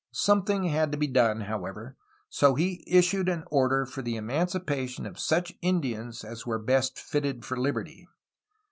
[0.11, 1.95] Something had to be done, however.
[2.27, 6.97] So he issued an order for the eman cipation of such Indians as were best
[6.97, 8.07] fitted for Hberty.